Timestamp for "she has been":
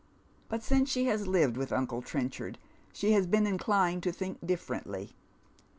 2.91-3.45